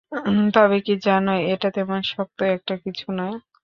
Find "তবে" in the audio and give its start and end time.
0.55-0.77